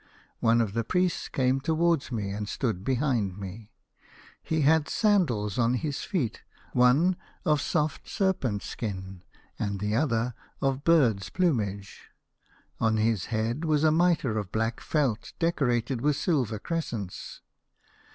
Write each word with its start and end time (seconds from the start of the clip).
One 0.39 0.61
of 0.61 0.73
the 0.73 0.83
priests 0.83 1.29
came 1.29 1.61
towards 1.61 2.11
me 2.11 2.31
and 2.31 2.49
stood 2.49 2.83
behind 2.83 3.37
me. 3.37 3.69
He 4.41 4.61
had 4.61 4.89
sandals 4.89 5.59
on 5.59 5.75
his 5.75 6.01
feet, 6.03 6.41
one 6.73 7.17
of 7.45 7.61
soft 7.61 8.09
serpent 8.09 8.63
skin 8.63 9.21
and 9.59 9.79
the 9.79 9.93
other 9.95 10.33
of 10.59 10.83
birds' 10.83 11.29
plumage. 11.29 12.09
On 12.79 12.97
his 12.97 13.25
head 13.25 13.63
was 13.63 13.83
a 13.83 13.91
mitre 13.91 14.39
of 14.39 14.51
black 14.51 14.79
felt 14.79 15.33
decorated 15.37 16.01
with 16.01 16.15
silver 16.15 16.57
crescents. 16.57 17.41